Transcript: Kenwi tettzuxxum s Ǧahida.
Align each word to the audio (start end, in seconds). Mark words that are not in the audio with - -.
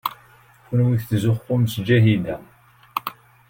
Kenwi 0.65 0.97
tettzuxxum 1.01 1.63
s 1.73 1.75
Ǧahida. 1.87 2.35